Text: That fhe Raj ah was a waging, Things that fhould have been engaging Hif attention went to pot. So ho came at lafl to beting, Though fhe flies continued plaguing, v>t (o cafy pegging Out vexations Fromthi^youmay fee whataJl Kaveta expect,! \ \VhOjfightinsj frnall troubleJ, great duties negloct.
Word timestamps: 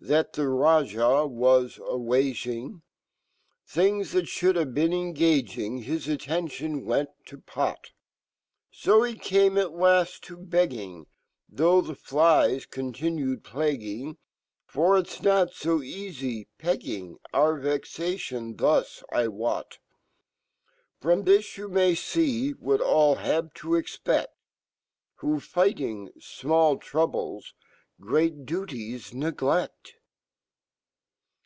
That 0.00 0.32
fhe 0.34 0.58
Raj 0.60 0.96
ah 0.96 1.24
was 1.24 1.80
a 1.84 1.98
waging, 1.98 2.82
Things 3.66 4.12
that 4.12 4.26
fhould 4.26 4.54
have 4.54 4.72
been 4.72 4.92
engaging 4.92 5.78
Hif 5.82 6.06
attention 6.06 6.84
went 6.86 7.08
to 7.26 7.38
pot. 7.38 7.90
So 8.70 9.02
ho 9.04 9.12
came 9.16 9.58
at 9.58 9.72
lafl 9.72 10.20
to 10.20 10.36
beting, 10.36 11.06
Though 11.48 11.82
fhe 11.82 11.96
flies 11.98 12.64
continued 12.64 13.42
plaguing, 13.42 14.18
v>t 14.68 14.80
(o 14.80 15.02
cafy 15.02 16.46
pegging 16.58 17.16
Out 17.34 17.60
vexations 17.62 18.54
Fromthi^youmay 18.56 18.56
fee 21.98 22.54
whataJl 22.54 23.52
Kaveta 23.52 23.80
expect,! 23.80 24.32
\ 25.20 25.20
\VhOjfightinsj 25.22 26.12
frnall 26.18 26.80
troubleJ, 26.80 27.52
great 28.00 28.46
duties 28.46 29.10
negloct. 29.12 29.94